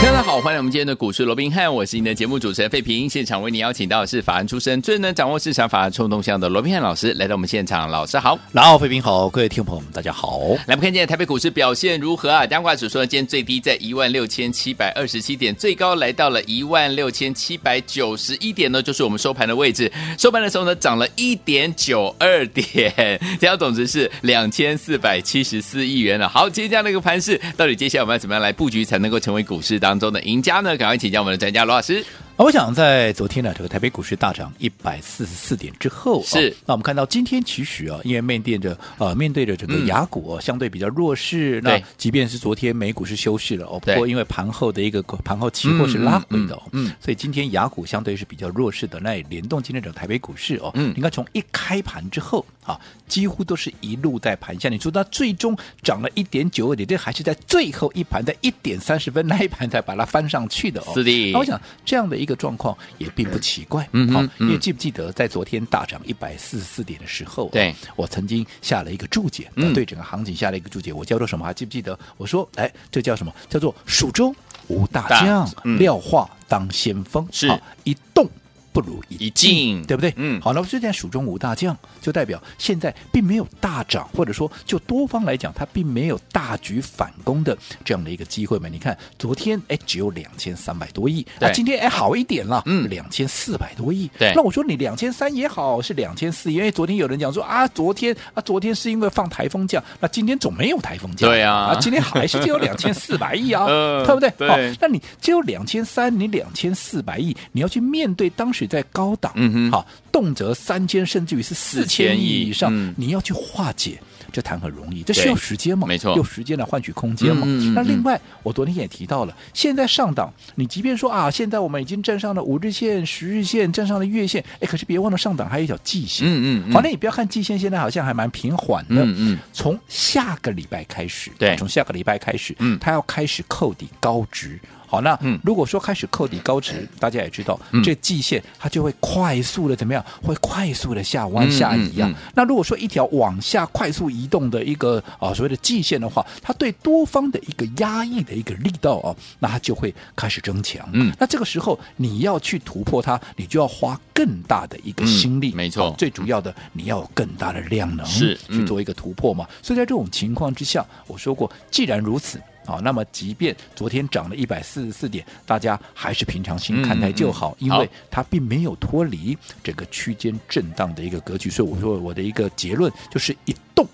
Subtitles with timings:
[0.00, 3.10] 大家好，欢迎我们今天的股市罗宾汉，我是您的节目主持人费平。
[3.10, 10.38] 现场为您邀请到的是法案出身、最能掌握市场法案冲动向的罗宾汉老师来到我们现场，老师好，然后费平好，各位听众朋友们大家好。
[10.66, 12.46] 来，我们看今天台北股市表现如何啊？
[12.46, 19.92] 加权指数呢，今天最低在一万六千七百二十七点，最高来到了一万六千七百九十一点呢，就是我们收盘的位置。
[20.16, 26.28] 收盘的时候呢，涨了一点九二点， 成交总值是两千四百七十四亿元了。
[26.28, 30.76] 好，接下来这样的一个盘势，到底接下来我们要怎么样来布局才能够成为股市的当中的赢家呢？
[30.76, 32.04] 赶快请教我们的专家罗老师。
[32.38, 63.08] 我想在昨天呢，这个台北股市大涨一百四十四点之后，是、哦、那我们看到今天其实啊，因为面对着呃面对着整个雅股、哦嗯、相对比较弱势，那即便是昨天美股是休市了哦，不过因为盘后的一个盘后期货是拉回的哦，嗯所以今天雅股相对是比较弱势的，那也联动今天整个台北股市哦，嗯，你看从一开盘之后啊，几乎都是一路在盘下，你说它最终涨了一点九二点，这还是在最后一盘在一点三十分那一盘才把它翻上去的哦，是的，那我想这样的一个状况也。
[63.18, 71.44] 并不奇怪，嗯，好，因为记不记得在昨天大涨一百四十四点的时候，对我曾经下了一个注解，嗯，对整个行情下了一个注解，我叫做什么？
[71.44, 71.98] 还记不记得？
[72.16, 73.34] 我说，哎，这叫什么？
[73.48, 74.32] 叫做蜀中
[74.68, 77.50] 无大将，嗯，廖化当先锋，是
[77.82, 78.30] 一动。
[78.78, 80.14] 不如一进，对不对？
[80.16, 88.68] 嗯，好，那么这件蜀中无大将，就代表现在并没有大涨，或者说就多方来讲，它并没有大举反攻的这样的一个机会嘛？
[88.68, 94.08] 你看昨天哎只有两千三百多亿，那今天哎好一点了，嗯，两千四百多亿。
[94.16, 104.30] 对，那我说你两千三也好，是两千四，因为昨天有人讲说啊，昨天啊昨天是因为放台风假，那今天总没有台风假，对啊，啊今天还是只有两千四百亿啊， 呃、对不对？
[104.38, 109.32] 对，好，那你只有两千三，你两千四百亿，你要去面对当时在高档。
[109.34, 113.98] 嗯哼，好，动辄三千甚至于是四千亿以上，嗯，你要去化解，
[114.30, 115.86] 这谈何容易，这需要时间嘛？
[115.86, 117.42] 没错，用时间来换取空间嘛。
[117.46, 126.26] 嗯嗯嗯，那另外，我昨天也提到了，现在上档，你即便说啊，现在我们已经站上了五日线、十日线，站上了月线，哎，可是别忘了上档还有一条季线。
[126.28, 129.02] 嗯嗯，嗯，反正你不要看季线，现在好像还蛮平缓的。
[129.04, 134.58] 嗯嗯，从下个礼拜开始，对，从下个礼拜开始，嗯，它要开始扣底高值。
[134.88, 140.02] 好，那如果说开始扣底高值，嗯、大家也知道，嗯、这季线它就会快速的怎么样？
[140.22, 142.10] 会快速的下弯下移啊。
[142.34, 150.88] 那如果说一条往下快速移动的一个啊所谓的季线的话，它对多方的一个压抑的一个力道啊，那它就会开始增强。
[150.94, 155.52] 嗯，那这个时候你要去突破它，你就要花更大的一个心力。
[155.52, 159.46] 嗯、没错，最主要的你要有更大的量能是、嗯、去做一个突破嘛。
[159.62, 162.40] 所以在这种情况之下，我说过，既然如此。
[162.68, 169.34] 好，那么即便昨天涨了一百四十四点，大家还是平常心看待就好，嗯嗯，因为它并没有脱离
[169.64, 171.48] 整个区间震荡的一个格局。
[171.48, 173.86] 所以我说我的一个结论就是一动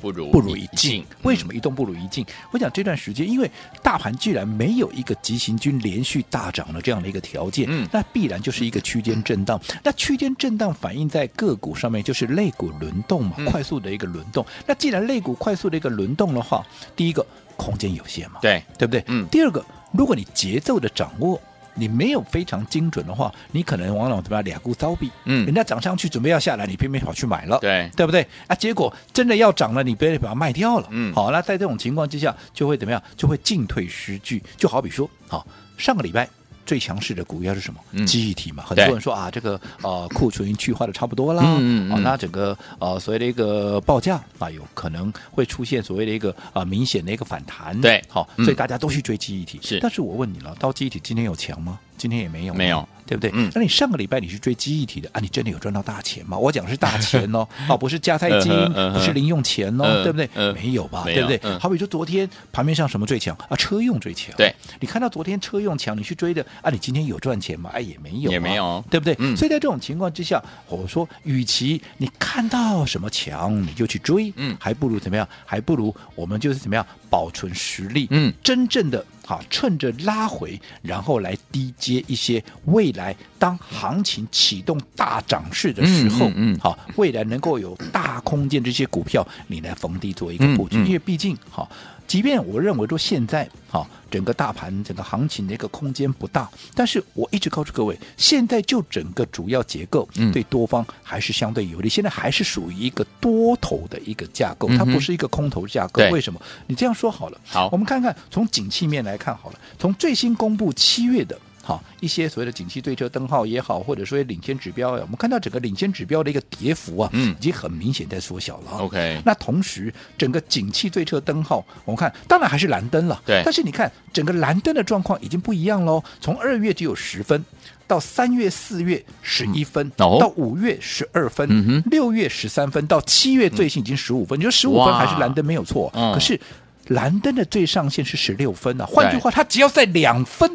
[0.00, 1.02] 不如不如一静。
[1.02, 2.24] 嗯、为什么一动不如一静？
[2.52, 3.50] 我讲这段时间，因为
[3.82, 9.60] 大盘既然没有一个急行军连续大涨的这样的一个条件，嗯，那必然就是一个区间震荡。
[9.82, 14.46] 那区间震荡反映在个股上面，就是肋股轮动嘛，快速的一个轮动。
[14.64, 17.26] 那既然肋股快速的一个轮动的话，第一个。
[17.56, 18.38] 空间有限嘛？
[18.40, 19.02] 对，对不对？
[19.08, 19.26] 嗯。
[19.30, 21.40] 第二个，如果你节奏的掌握，
[21.74, 24.44] 你没有非常精准的话，你可能往往怎么样？
[24.44, 25.10] 两股遭逼。
[25.24, 25.44] 嗯。
[25.44, 27.58] 人家涨上去准备要下来，你偏偏跑去买了。
[27.58, 28.26] 对，对不对？
[28.46, 30.88] 啊，结果真的要涨了，你别人把它卖掉了。
[30.90, 31.12] 嗯。
[31.14, 33.02] 好，那在这种情况之下，就会怎么样？
[33.16, 34.42] 就会进退失据。
[34.56, 35.46] 就好比说，好，
[35.76, 36.28] 上个礼拜。
[36.66, 37.80] 最强势的股票是什么？
[37.92, 51.78] 嗯、记忆体嘛，很多人说啊，这个呃库存去化的差不多啦，嗯嗯啊，那整个呃所谓的一个报价啊，有可能会出现所谓的一个啊、呃、明显的一个反弹，对，好，嗯、所以大家都去追记忆体，是，但是我问你了，到记忆体今天有强吗？
[51.96, 52.86] 今天也没有，没有。
[53.06, 53.30] 对不对？
[53.34, 55.20] 嗯，那你上个礼拜你是追记忆体的啊？
[55.20, 56.36] 你真的有赚到大钱吗？
[56.36, 60.52] 我讲的是大钱哦， 哦，不是加菜金，呃、不是零用钱哦，呃、对不对、呃？
[60.54, 61.04] 没有吧？
[61.04, 61.36] 对不对？
[61.42, 63.56] 呃、好比说昨天盘面上什么最强啊？
[63.56, 64.34] 车用最强。
[64.36, 66.70] 对，你看到昨天车用强，你去追的啊？
[66.70, 67.70] 你今天有赚钱吗？
[67.72, 69.14] 哎，也没有、啊，也没有，对不对？
[69.18, 69.36] 嗯。
[69.36, 75.26] 所以在这种情况之下，我说，与其你看到什么强你就去追，嗯，还不如怎么样？
[75.44, 79.04] 还不如我们就是怎么样保存实力，嗯，真正的。
[79.26, 86.58] 好，趁着拉回，然后来低接一些未来当行情启动大涨势的时候，嗯，嗯嗯。
[86.60, 91.68] 好，未来能够有大空间这些股票，你来逢低做一个布局，因为毕竟，好，
[92.06, 106.02] 即便我认为说现在啊、哦、整个大盘整个行情的一个空间不大，但是我一直告诉各位，现在就整个主要结构对多方还是相对有利，嗯、现在还是属于一个多头的一个架构，嗯、它不是一个空头架构。
[106.10, 106.40] 为什么？
[106.66, 111.38] 你这样说好了，好，我们看看从景气面来看好了，从最新公布七月的。
[111.66, 118.70] 好，一些所谓的景气对车灯号也好，或者说领先指标，我们看到整个领先指标的一个跌幅啊，嗯，已经很明显在缩小了。
[118.78, 123.42] OK，那同时整个景气对车灯号，我们看当然还是蓝灯了，对。
[123.44, 127.44] 但是你看整个蓝灯的状况已经不一样喽，从二月只有十分，
[127.88, 134.38] 到三月、四月十一分，嗯、到五月十二分，嗯、六月十三分，到七月最新已经十五分。
[134.38, 136.40] 嗯、你说十五分还是蓝灯没有错，嗯、可是
[136.86, 138.86] 蓝灯的最上限是十六分啊。
[138.86, 140.48] 换句话，它只要在两分。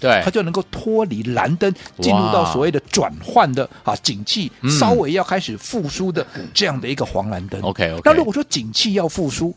[0.00, 7.60] 对，它就能够脱离蓝灯，进入到所谓的转换的啊，景气稍微要开始复苏的这样的一个黄蓝灯。
[7.62, 8.00] OK。
[8.04, 9.54] 那如果说景气要复苏，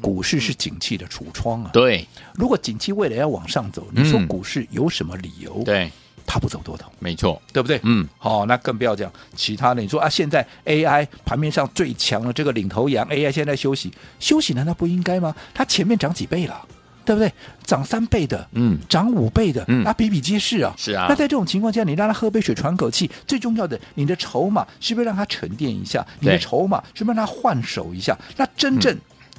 [0.00, 1.70] 股市是景气的橱窗啊。
[1.72, 2.06] 对。
[2.34, 5.62] 如果景气未来要往上走，你说股市有什么理由？
[5.64, 5.90] 对，
[6.26, 6.92] 它不走多头？
[6.98, 7.80] 没错，对不对？
[7.82, 8.06] 嗯。
[8.18, 9.80] 好，那更不要讲其他的。
[9.80, 13.90] 你说啊，现在 AI 盘面上最强的这个领头羊 AI 现在休息，
[14.20, 15.34] 休息难道不应该吗？
[15.54, 16.62] 它前面涨几倍了？
[17.06, 17.32] 对不对？
[17.64, 20.74] 涨三倍的，嗯，涨五倍的，嗯，那比比皆是啊。
[20.76, 21.06] 是啊。
[21.08, 26.04] 那在这种情况下，你让他喝杯水喘口气，最重要的，你的筹码是不是让他沉淀一下？
[26.20, 28.18] 你的筹码是不是让他换手一下？
[28.36, 28.94] 那真正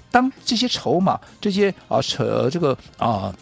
[0.09, 3.35] 当这些筹码、这些啊扯这个啊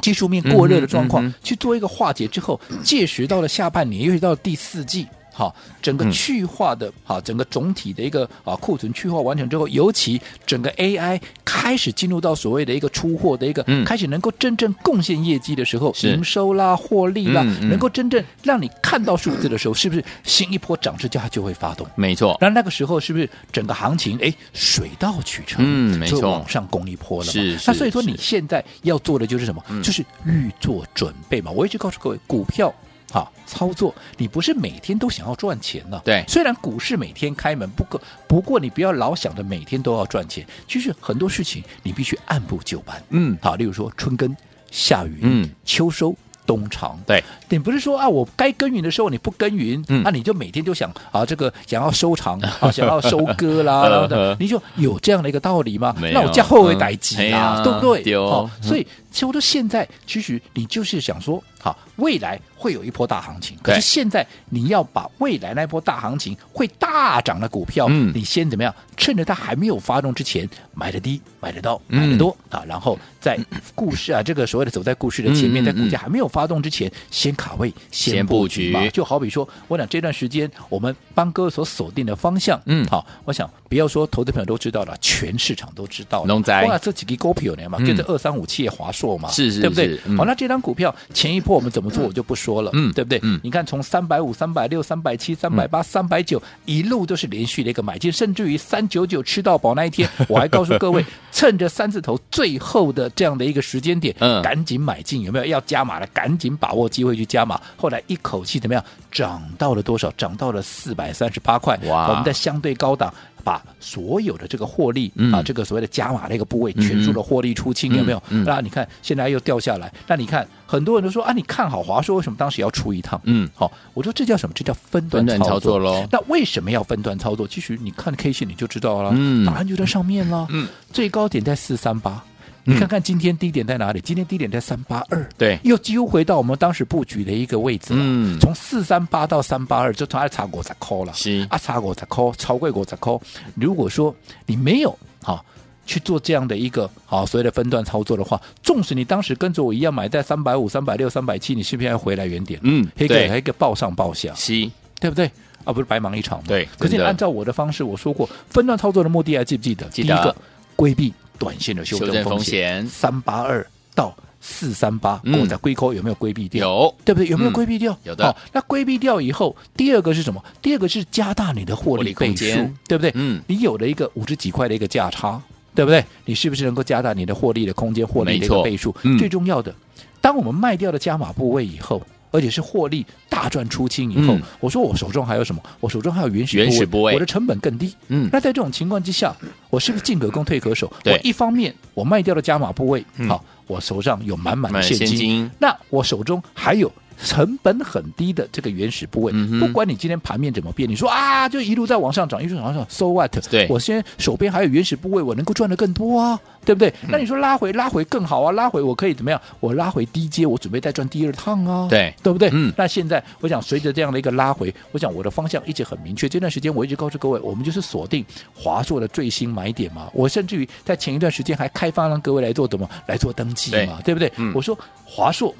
[0.00, 5.06] 技术面过热的状况去做一个化解之后，届时到了下半年，尤其到了第四季。
[5.38, 21.86] 好，整个去化的，好，整个总体的一个啊库存去化完成之后，尤其整个 AI 开始进入到所谓的一个出货的一个，开始能够真正贡献业绩的时候，营收啦、获利啦，能够真正让你看到数字的时候，是不是新一波涨势就它就会发动？
[21.94, 22.36] 没错。
[22.40, 25.64] 那那个时候是不是整个行情哎水到渠成？
[25.64, 27.32] 嗯，没错，就往上攻一波了嘛。
[27.32, 27.56] 是。
[27.64, 29.62] 那所以说你现在要做的就是什么？
[29.84, 31.52] 就是预做准备嘛。
[31.52, 32.74] 我一直告诉各位，股票。
[33.10, 36.00] 好操作，你不是每天都想要赚钱呢？
[36.04, 40.46] 对，虽然股市每天开门，不过不过你不要老想着每天都要赚钱。
[40.66, 43.02] 其实很多事情你必须按部就班。
[43.10, 44.36] 嗯，好，例如说春耕、
[44.70, 46.14] 夏耘、嗯，秋收。
[46.48, 55.94] 冬藏，对，你不是说啊，我该耕耘的时候你不耕耘，那、嗯啊、你就每天就想啊，这个想要收藏 啊，想要收割啦，的，你就有这样的一个道理吗？
[56.00, 58.16] 那我叫后为代急啊，对不对？
[58.16, 68.74] 好、哦，所以其实我说现在，其实你就是想说，好，未来会有一波大行情，可是现在你要把未来那波大行情会大涨的股票，嗯，你先怎么样？
[68.96, 73.38] 趁着它还没有发动之前，买的低，买的到，买的多、嗯、啊，然后在
[73.74, 78.72] 故事啊，这个所谓的走在故事的前面，嗯、在股价还没有发动之前，先卡位，先布局。
[78.72, 78.86] 嘛。
[78.88, 86.34] 就好比说，我想这段时间我们帮哥所锁定的方向，嗯，好，我想不要说投资朋友都知道了，全市场都知道了。
[86.66, 89.98] 哇，这几个股票呢嘛，跟着二三五七也华硕嘛，是是，对不对？
[90.06, 93.18] 嗯、好，那这张股票前一波我们怎么做，我就不说了，嗯，对不对？
[93.22, 98.86] 嗯，你看从三百五、三百六、三百七、三百八、三百九，一路都是连续的一个买进，甚至于三。
[98.88, 106.06] 九九吃到饱那一天，我还告诉各位， 趁着三字头最后的这样的一个时间点，嗯，赶紧买进，有没有要加码的？
[106.06, 107.60] 赶紧把握机会去加码。
[107.76, 108.82] 后来一口气怎么样？
[109.12, 110.10] 涨到了多少？
[110.16, 111.78] 涨到了四百三十八块。
[111.84, 112.08] 哇！
[112.08, 113.12] 我们在相对高档。
[113.48, 118.22] 把所有的这个获利、嗯、啊，这个所谓的加码的一个部位，全数的获利出清，嗯、有没有？
[118.44, 123.18] 那、你看现在又掉下来，那你看很多人都说啊，你看好华硕，为什么当时要出一趟？
[123.24, 124.52] 嗯，好，我说这叫什么？
[124.54, 126.06] 这叫分段操作喽。
[126.12, 127.48] 那为什么要分段操作？
[127.48, 130.46] 其实你看 K 线你就知道了，嗯，答案就在上面了。
[130.50, 132.22] 嗯，最高点在四三八。
[132.68, 134.00] 你看看今天低点在哪里？
[134.02, 138.00] 今天低点在三八二，对，又几乎回到我们当时布局的一个位置了。
[138.02, 143.20] 嗯，从四三八到三八二，就从二查国才扣了，是啊，查国才扣，超贵国才扣。
[143.54, 145.44] 如果说你没有好、啊、
[145.86, 152.60] 去做这样的一个好、啊、所谓的分段操作的话，纵使你当时跟着我一样买在三百五、三百六、三百七，你是不是要回来原点？
[152.62, 154.52] 嗯，对，还一个报上报下，是，
[155.00, 155.24] 对不对？
[155.64, 156.44] 啊，不是白忙一场吗？
[156.48, 156.68] 对。
[156.78, 159.88] 可是你按照我的方式，我说过分段操作的目的还记不记得？
[159.88, 160.14] 记得。
[160.14, 160.36] 第一个
[160.76, 161.14] 规避。
[161.38, 163.64] 短线的修正风险，三八二
[163.94, 166.66] 到四三八，我在龟壳有没有规避掉？
[166.68, 167.28] 有，对不对？
[167.28, 167.96] 有没有规避掉？
[168.04, 168.24] 有的。
[168.24, 170.42] 好，那规避掉以后，第二个是什么？
[170.60, 173.12] 第二个是加大你的获利倍数，对不对？
[173.14, 175.40] 嗯，你有了一个五十几块的一个价差，
[175.74, 176.04] 对不对？
[176.24, 178.94] 你是不是能够加大你的获利的空间、获利的一个倍数？
[179.18, 179.74] 最重要的，
[180.20, 182.02] 当我们卖掉了加码部位以后。
[182.30, 185.62] 而且是获利大赚出清以后，嗯、我说我手中还有什么？
[185.80, 187.94] 我手中还有原始原始部位，我的成本更低。
[188.08, 189.34] 嗯，那在这种情况之下，
[189.70, 190.92] 我是不是进可攻退可守？
[191.02, 196.90] 对，我一方面我卖掉了加码部位，好，我手上有满满的现金，那我手中还有
[197.22, 203.30] 成本很低的这个原始部位，嗯、不管你今天盘面怎么变，你说啊，就一路在往上涨，一路往上，so what？
[203.50, 206.88] 对，我现在手边还有原始部位，我能够赚的更多啊，对不对？
[207.02, 209.40] 嗯、那你说拉回拉回更好啊，拉回我可以怎么样？
[209.60, 212.48] 我拉回低阶，我准备再赚第二趟啊，对，对不对？
[212.52, 216.28] 嗯，那现在我想随着这样的一个拉回，我想我的方向一直很明确。
[216.28, 220.08] 这段时间我一直告诉各位，我们就是锁定华硕的最新买点嘛。
[220.12, 224.32] 我甚至于在前一段时间还开放让各位来做什么来做登记嘛，对，对不对？
[224.36, 225.54] 嗯、我说华硕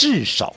[0.00, 0.54] 至少。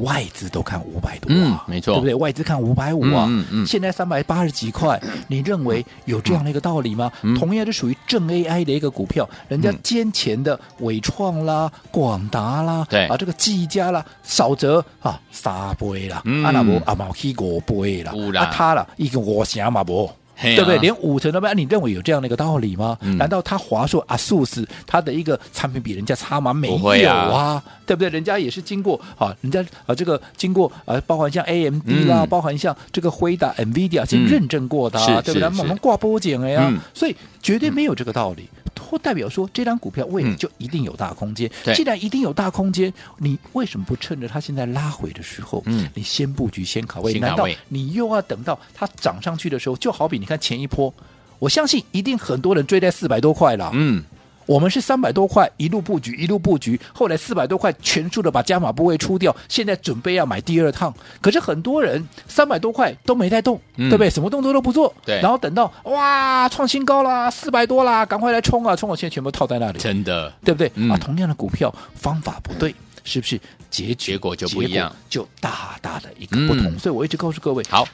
[0.00, 2.14] 外资都看五百多啊，嗯，没错，对不对？
[2.14, 7.10] 外资看五百五啊，嗯嗯嗯，现在三百八十几块，你认为有这样的一个道理吗？
[7.22, 20.10] 嗯，同样是属于正 AI 的一个股票，人家先前的伟创啦、广达啦，对啊，这个技嘉啦，少则啊三倍啦，啊那不啊毛去五倍啦，啊他啦一个五成嘛不。
[20.40, 20.78] 对不对？
[20.78, 22.96] 连五成都没有，你认为有这样的一个道理吗？
[23.00, 26.52] 嗯、难道他华硕阿素斯他的一个产品比人家差吗？
[26.52, 28.08] 没有啊，啊对不对？
[28.10, 35.48] 人家也是经过啊，人家啊这个经过啊，包含像 AMD 啦，嗯、包含像这个辉达、NVIDIA 去认证过的，啊，嗯、对不对？
[35.58, 38.48] 我们挂波剪了呀，嗯、所以绝对没有这个道理。
[38.86, 41.50] 或代表说，这张股票未来就一定有大空间。
[41.64, 47.18] 嗯、既然一定有大空间，你为什么不趁着它现在拉回的时候，嗯，你先布局、先卡位？
[47.18, 49.76] 难道你又要等到它涨上去的时候？
[49.76, 50.94] 就好比你看前一波，
[51.40, 54.04] 我相信一定很多人追在四百多块了，嗯。
[54.46, 60.94] 我们是三百多块一路布局，一路布局，后来四百多块全数的把加码部位出掉，现在准备要买第二趟。
[61.20, 64.08] 可是很多人三百多块都没带动，嗯、对不对？
[64.08, 64.94] 什么动作都不做。
[65.04, 65.20] 对。
[65.20, 68.76] 然后等到哇创新高啦，四百多啦，赶快来冲啊！
[68.76, 68.88] 冲！
[68.88, 69.78] 我现在全部套在那里。
[69.78, 70.70] 真的，对不对？
[70.76, 72.74] 嗯、啊，同样的股票方法不对，
[73.04, 76.66] 是不是结结果就不一样，就大大的一个不同。
[76.66, 77.86] 嗯、所以我一直告诉各位，好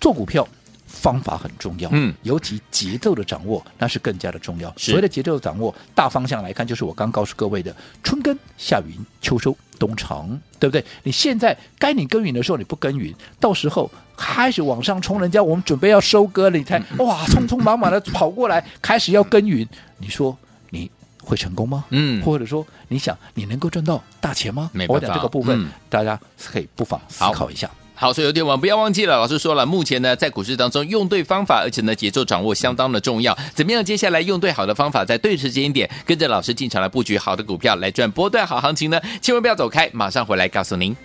[0.00, 0.46] 做股票。
[0.90, 4.74] 方法很重要，嗯，尤其节奏的掌握那是更加的重要。
[4.76, 8.92] 所谓的节奏的掌握，大方向来看，就是我刚告诉各位的：春耕、夏耘、
[9.22, 10.28] 秋收、冬藏，
[10.58, 10.84] 对不对？
[11.04, 19.66] 你现在该你耕耘的时候你不耕耘，到时候开始往上冲，人家我们准备要收割了，你才、嗯、哇，匆匆忙忙的跑过来开始要耕耘，
[19.98, 20.36] 你说
[20.70, 20.90] 你
[21.22, 21.84] 会成功吗？
[21.90, 24.70] 嗯，或者说你想你能够赚到大钱吗？
[24.88, 27.70] 我讲这个部分，嗯、大家可以不妨思考一下。
[28.00, 29.14] 好，所以有点晚不要忘记了。
[29.14, 33.36] 老师说了，目前呢，在股市当中用对方法，而且呢，节奏掌握相当的重要。
[33.54, 33.84] 怎么样？
[33.84, 38.98] 接下来用对好的方法，在对时间点，跟着老师进场来布局好的股票，来赚波段好行情呢？
[39.20, 40.96] 千万不要走开，马上回来告诉您。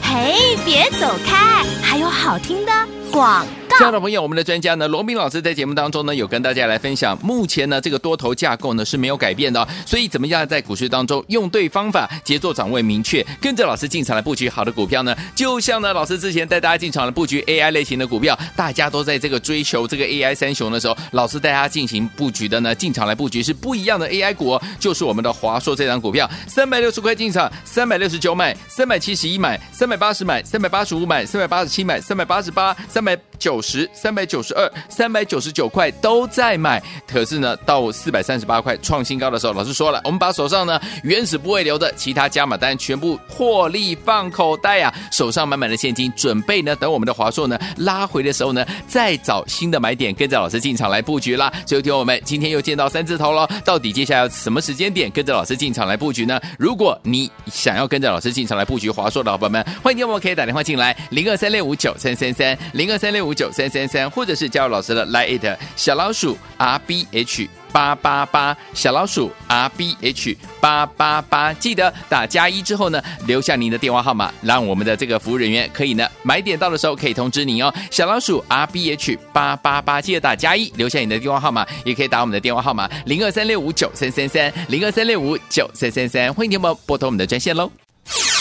[0.00, 1.64] 嘿，别走开，
[1.96, 2.72] 还有好听的
[3.10, 3.46] 广。
[3.78, 15.14] 亲爱的朋友，我们的专家呢，罗宾老师在节目当中呢，有跟大家来分享，目前呢这个多头架构呢是没有改变的，所以怎么样在股市当中用对方法，节奏掌握明确，跟着老师进场来布局好的股票呢？
[15.34, 51.52] 就像呢老师之前带大家进场来布局 AI 类型的股票，大家都在这个追求这个 AI 三雄的时候，老师带大家进行布局的呢，进场来布局是不一样的 AI 股，哦，就是我们的华硕这张股票，三百六十块进场，三百六十九买，三百七十一买，三百八十买，三百八十五买，三百八十七买，三百八十八，三百九十三百九十二、三百九十九块都在买，可是呢，到四百三十八块创新高的时候，老师说了，我们把手上呢原始部位留的，其他加码单全部获利放口袋啊，手上满满的现金，准备呢等我们的华硕呢拉回的时候呢，再找新的买点，跟着老师进场来布局啦。
[51.66, 56.40] 所以，听我们今天又见到三字头了，到底接下来要什么时间点跟着老师进场来布局呢？
[56.58, 64.08] 如果你想要跟着老师进场来布局华硕的伙伴们，欢迎听我们可以打电话进来，零二三六五九三三三，零二三六五九三三三。
[64.10, 77.72] 或者是加入老师的 Line 小老鼠 R B H 八八八小老鼠 R B H 八八八，记得打加一之后呢，留下您的电话号码，让我们的这个服务人员可以呢买点到的时候可以通知您哦。
[77.90, 87.70] 小老鼠 R B H 八八八，记得打加一，留下你的电话号码，也可以打我们的电话号码零二三六五九三三三零二三六五九三三三，欢迎听我们拨通我们的专线喽。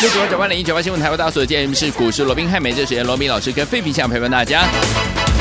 [0.01, 4.63] 六九九八零一九八新闻台为大家所见，是股市罗宾汉美这时间罗宾老师跟费皮想陪伴大家。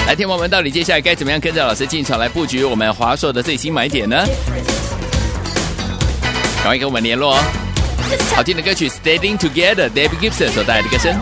[0.07, 4.25] 来，听我们到底接下来该怎么样跟着老师进场来布局我们华硕的最新买点呢？
[6.63, 7.39] 赶快跟我们联络哦！
[8.35, 11.15] 好听的歌曲《Standing Together》，David Gibson 所带来的歌声。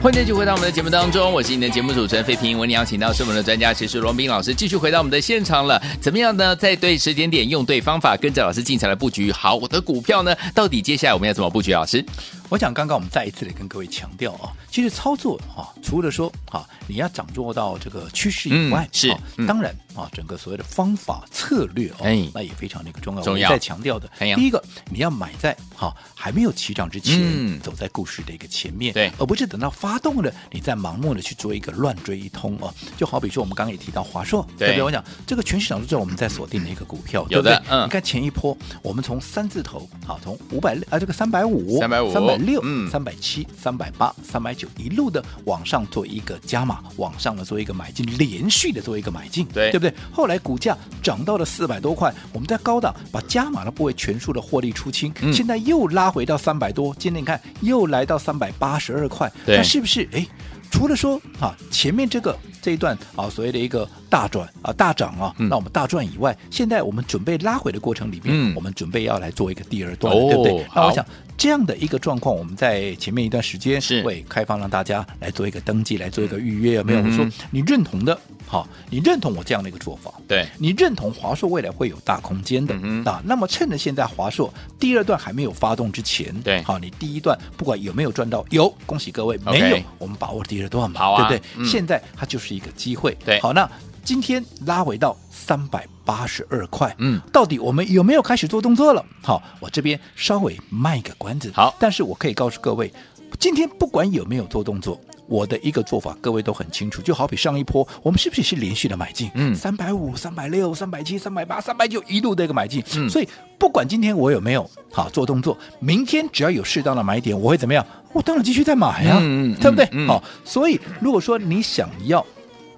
[0.00, 2.56] 欢迎继续回到我们的节目当中，我是你的节目主持人费平。
[2.56, 5.82] 为你邀请到是我们的专家，其实罗斌老师继续回到我们的现场了。
[6.00, 6.54] 怎么样呢？
[6.54, 10.32] 在对时间点，用对方法，跟着老师进场来布局好我的股票呢？
[10.54, 11.72] 到底接下来我们要怎么布局？
[11.72, 12.02] 老师，
[12.48, 23.22] 我想刚刚我们再一次的跟各位强调啊，其实操作啊，除了说啊，你要掌握到这个趋势以外，嗯、是、嗯、当然啊，整个所谓的方法策略哦，哎、那也非常的一个重要。
[23.22, 23.48] 重要。
[23.48, 29.98] 我再强调的，第一个，你要买在哈还没有起涨之前，嗯、走在故事的一个前面，对，而不是等到发。
[29.98, 34.82] 动了，你再盲目的去做一个乱追一通哦，就好比说我们刚刚也提到华硕，对不对？
[34.84, 37.60] 我讲这个全市场都知道我们在锁定的一个股票，对不对？
[37.68, 49.92] 嗯，你看前一波我们从三字头，好，从五百啊这个三百五、三百五、三百六、嗯、三百七、三百八、三百九一路的往上做一个加码，往上的做一个买进，连续的做一个买进，对，对不对？
[50.12, 60.08] 后来股价涨到了四百多块，我们在高档把加码的部位全数的获利出清，嗯、现在又拉回到三百多，今天你看又来到三百八十二块，那是不是？
[60.12, 60.26] 哎，
[60.70, 70.66] 除了说啊，前面这个这一段啊，所谓的一个大转啊、大涨啊，那、嗯、我们大赚以外，现在我们准备拉回的过程里面，嗯、我们准备要来做一个第二段，哦、对不对？
[70.74, 71.04] 那我想
[71.38, 77.00] 这样的一个状况，我们在前面一段时间是会开放让大家来做一个登记，来做一个预约，有没有？
[77.00, 78.18] 我说你认同的。
[78.50, 80.10] 好，你认同我这样的一个做法？
[80.26, 83.22] 对，你认同华硕未来会有大空间的、嗯、啊？
[83.26, 91.50] 那么趁着现在华硕第二段还没有发动之前，对，好，你第一段不管有没有赚到，有，恭喜各位没有，我们把握第二段嘛，好啊、对不对？
[91.58, 93.14] 嗯、现在它就是一个机会。
[93.22, 93.70] 对，好，那
[94.04, 99.04] 今天拉回到三百八十二块，嗯，到底我们有没有开始做动作了？
[99.22, 101.50] 好，我这边稍微卖个关子。
[101.54, 102.92] 好，但是我可以告诉各位，
[103.38, 105.00] 今天不管有没有做动作。
[105.26, 109.30] 我的一个做法，各位都很清楚，就好比上一波，我们是不是是连续的买进？
[109.34, 112.82] 嗯，三百五、三百六、三百七、三百八、三百九，一路的一个买进。
[112.96, 113.28] 嗯，所以
[113.58, 117.86] 不管今天我有没有好做动作，明天只要有适当的买点，我会怎么样？
[118.14, 119.86] 我当然继续再买啊，嗯，对不对？
[119.92, 122.24] 嗯，好，所以如果说你想要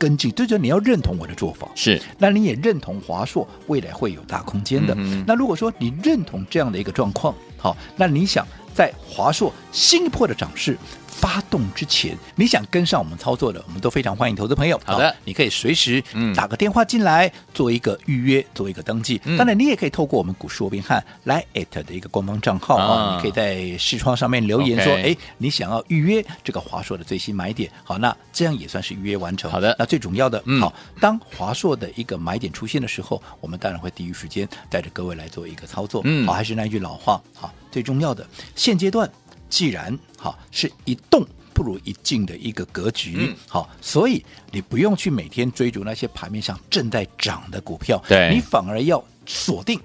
[0.00, 4.94] 跟进，就是你要认同我的做法，是，那你也认同华硕未来会有大空间的。
[4.96, 10.78] 嗯，那如果说你认同这样的一个状况，好，那你想在华硕新一波的涨势
[11.20, 14.80] 发动之前，你想跟上我们操作的，我们都非常欢迎投资朋友。
[14.86, 16.02] 好的，你可以随时
[16.34, 19.20] 打个电话进来，做一个预约，做一个登记。
[19.24, 27.70] 嗯、当然，你也可以透过我们股市罗宾汉来 at 的一个官方账号啊，你可以在视窗上面留言说，哎、你想要预约这个华硕的最新买点。
[27.84, 29.50] 好，那这样也算是预约完成。
[29.50, 36.00] 好的，那最重要的，嗯、好，当华硕的一个买点出现的时候，我们当然会第一时间带着各位来做一个操作。
[36.06, 39.10] 嗯，好，还是那句老话，好，最重要的现阶段。
[39.50, 49.78] 既然哈是一动不如一静的一个格局，嗯、好，所以你不用去每天追逐那些盘面上正在涨的股票，对，你反而要锁定。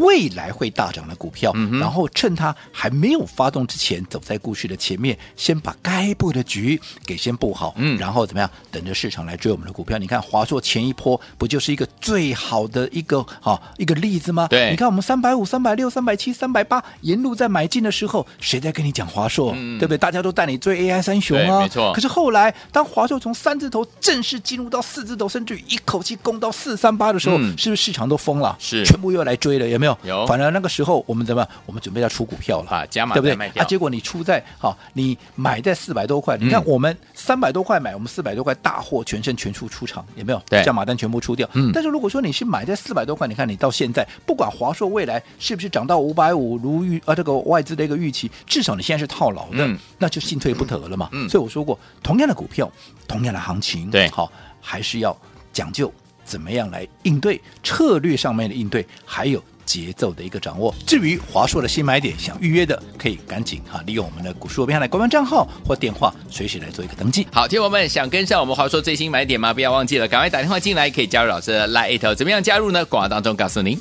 [0.00, 8.50] 未来会大涨的股票，嗯，然后趁它还没有发动之前，走在故事的前面，先把该布的局给先布好，嗯，然后怎么样？
[8.70, 9.96] 等着市场来追我们的股票。
[9.98, 14.46] 你看华硕前一波不就是一个最好的一个好一个例子吗？
[14.48, 19.52] 对，你看我们三百五、三百六、三百七、三百八沿路在买进的时候，谁在跟你讲华硕？
[19.54, 19.98] 嗯，对不对？
[19.98, 21.92] 大家都带你追 AI 三雄啊，没错。
[21.92, 28.56] 可是后来当华硕从三字头正式进入到四字头，甚至于一口气攻到四三八的时候，嗯，是不是市场都疯了？
[28.58, 29.83] 是，全部又来追了，也没有？
[29.84, 31.50] 有，有反而那个时候我们怎么样？
[31.66, 33.46] 我们准备要出股票了啊，加码对不对？
[33.60, 40.42] 啊，结果你出在好，你买在四百多块，嗯，你看我们三百多块买，我们四百多块大货全身全出出场，有没有？
[40.48, 41.48] 对，加码单全部出掉。
[41.52, 51.08] 嗯，但是如果说你是买在四百多块，你看你到现在，不管华硕未来是不是涨到五百五，如预啊这个外资的一个预期，至少你现在是套牢的，嗯，那就进退不得了嘛。
[51.12, 52.70] 嗯，所以我说过，同样的股票，
[53.06, 55.16] 同样的行情，对，好，还是要
[55.52, 55.92] 讲究
[56.24, 59.42] 怎么样来应对策略上面的应对，还有。
[59.64, 60.74] 节奏的一个掌握。
[60.86, 67.26] 至于华硕的新买点，想预约的可以赶紧哈，利用我们的股市罗宾汉的官方账号或电话，随时来做一个登记。
[67.32, 69.52] 好，听友们想跟上我们华硕最新买点吗？
[69.52, 72.84] 不要忘记了，赶快打电话进来，可以加入老师的 Line，怎么样加入呢？
[72.84, 73.78] 广告当中告诉您。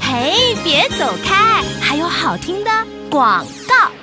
[0.00, 2.70] 嘿，别走开，还有好听的
[3.08, 3.59] 广告。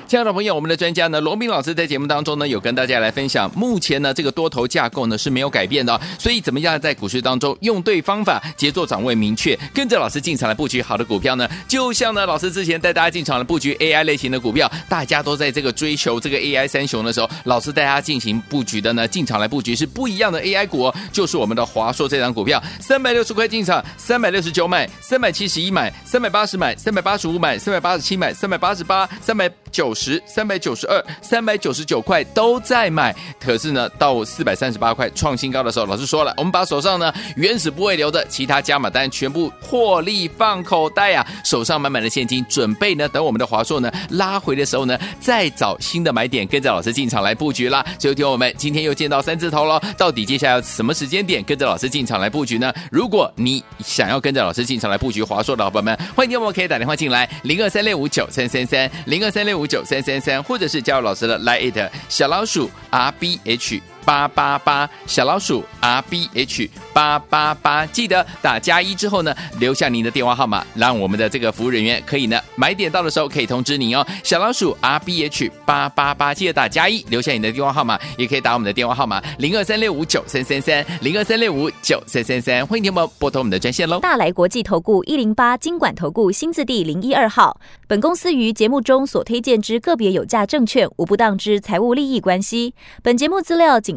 [0.08, 11.46] 亲爱的朋友，我们的专家呢，罗宾老师在节目当中呢，有跟大家来分享，目前呢这个多头架构呢是没有改变的，所以怎么样在股市当中用对方法，节奏掌握明确，跟着老师进场来布局好的股票呢？
[11.68, 29.97] 就像呢老师之前带大家进场来布局 AI 类型的股票，大家都在这个追求这个 AI 三雄的时候，老师带大家进行布局的呢，进场来布局是不一样的 AI 股哦，就是我们的华硕这张股票，三百六十块进场，三百六十九买，三百七十一买，三百八十买，三百八十五买，三百八十七买，三百八十八，三百九。
[29.98, 33.16] 十、三百九十二、三百九十九块都在买。
[33.40, 47.84] 可是呢，到四百三十八块创新高的时候，老师说了，我们把手上呢原始部位留的，其他加码单全部获利放口袋啊，手上满满的现金，准备呢等我们的华硕呢拉回的时候呢，再找新的买点，跟着老师进场来布局啦。
[47.98, 52.74] 所以，听我们今天又见到三字头了，到底接下来要什么时间点跟着老师进场来布局呢？
[52.92, 63.82] 如果你想要跟着老师进场来布局华硕的伙伴们，欢迎听我们可以打电话进来零二三六五九三三三零二三六五九三三三，或者是加入老师的来，it 小老鼠 R B H。
[64.08, 74.08] 八八八小老鼠 R B H 八八八，记得打加一之后呢，留下您的电话号码，让我们的这个服务人员可以呢买点到的时候可以通知您哦。
[74.24, 84.00] 小老鼠 R B H 八八八，记得打加一，留下你的电话号码，也可以打我们的电话号码零二三六五九三三三零二三六五九三三三，欢迎听众拨通我们的专线喽。
[84.00, 93.97] 大来国际投顾一零八金管投顾新字第零一二号，本公司于节目中所推荐之个别有价证券无不当之财务利益关系，本节目资料仅